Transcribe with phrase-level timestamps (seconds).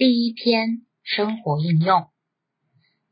[0.00, 1.98] 第一篇生活应用，《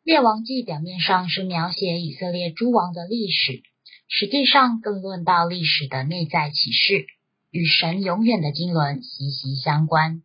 [0.04, 3.60] 列王记》表面上是描写以色列诸王的历史，
[4.08, 7.04] 实际上更论到历史的内在启示，
[7.50, 10.22] 与神永远的经纶息息相关。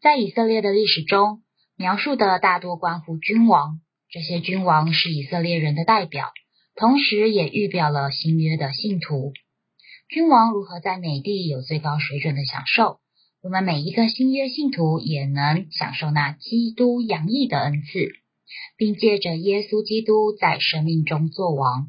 [0.00, 1.42] 在以色列的历史中，
[1.74, 3.80] 描述的大多关乎君王，
[4.10, 6.30] 这些君王是以色列人的代表，
[6.76, 9.32] 同时也预表了新约的信徒。
[10.08, 13.00] 君王如何在美地有最高水准的享受？
[13.42, 18.12] 我们每一个新约信徒也能享受那基督洋溢的恩赐，
[18.76, 21.88] 并借着耶稣基督在生命中作王。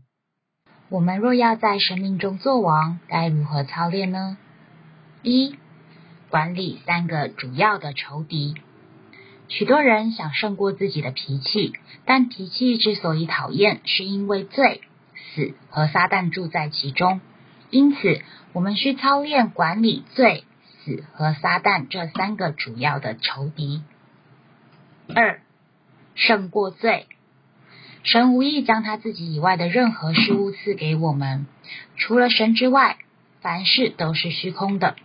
[0.89, 4.37] 我们若要在生命中作王，该如何操练呢？
[5.23, 5.57] 一、
[6.29, 8.53] 管理三个主要的仇敌。
[9.49, 11.73] 许多人想胜过自己的脾气，
[12.05, 14.79] 但脾气之所以讨厌，是因为罪、
[15.35, 17.19] 死和撒旦住在其中。
[17.69, 18.21] 因此，
[18.53, 20.45] 我们需操练管理罪。
[20.85, 23.81] 子和撒旦这三个主要的仇敌。
[25.13, 25.41] 二，
[26.15, 27.07] 胜过罪。
[28.03, 31.45] 神无意将他自己以外的任何事物赐给我们，
[31.97, 32.97] 除了神之外，
[33.41, 34.95] 凡事都是虚空的。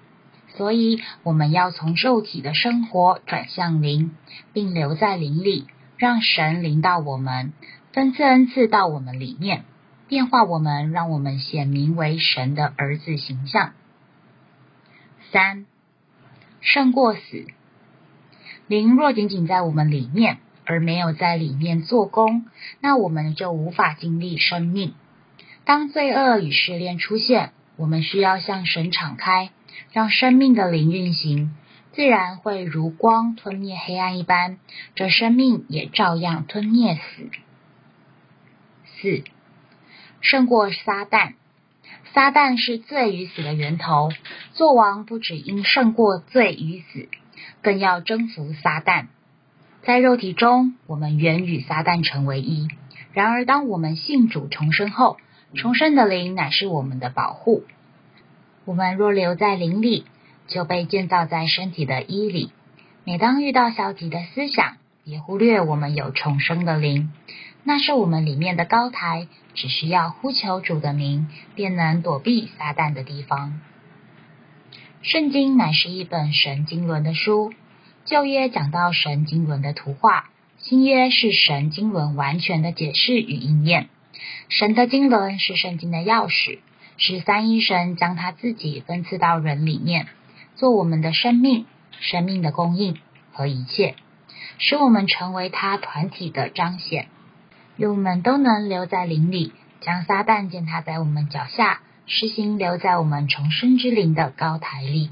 [0.54, 4.12] 所以，我们要从肉体的生活转向灵，
[4.54, 5.66] 并留在灵里，
[5.98, 7.52] 让神临到我们，
[7.92, 9.64] 分赐恩赐到我们里面，
[10.08, 13.74] 变化我们，让我们显明为神的儿子形象。
[15.32, 15.66] 三，
[16.60, 17.46] 胜过死。
[18.66, 22.46] 灵若仅仅在我们里面，而没有在里面做工，
[22.80, 24.94] 那我们就无法经历生命。
[25.64, 29.50] 当罪恶与试炼出现，我们需要向神敞开，
[29.92, 31.54] 让生命的灵运行，
[31.92, 34.58] 自然会如光吞灭黑暗一般，
[34.94, 37.30] 这生命也照样吞灭死。
[39.00, 39.24] 四，
[40.20, 41.34] 胜过撒旦。
[42.16, 44.08] 撒旦是罪与死的源头，
[44.54, 47.10] 做王不只应胜过罪与死，
[47.60, 49.08] 更要征服撒旦。
[49.82, 52.68] 在肉体中，我们原与撒旦成为一；
[53.12, 55.18] 然而，当我们信主重生后，
[55.56, 57.64] 重生的灵乃是我们的保护。
[58.64, 60.06] 我们若留在灵里，
[60.46, 62.50] 就被建造在身体的衣里。
[63.04, 64.78] 每当遇到消极的思想，
[65.08, 67.12] 别忽略我们有重生的灵。
[67.62, 73.60] 那是我们里面的高台，只需要呼求主的名，便能躲避撒旦的地方。
[75.02, 77.54] 圣经乃是一本神经纶的书，
[78.04, 80.28] 旧约讲到神经纶的图画，
[80.58, 83.88] 新约是神经纶完全的解释与应验。
[84.48, 86.58] 神的经纶是圣经的钥匙，
[86.96, 90.08] 是三一神将他自己分赐到人里面，
[90.56, 91.64] 做我们的生命、
[92.00, 92.98] 生命的供应
[93.32, 93.94] 和一切，
[94.58, 97.08] 使我们成为他团体的彰显。
[97.76, 105.10] 愿我们都能留在林里，将撒旦践踏在我们脚下，实行留在我们重生之灵的高台里。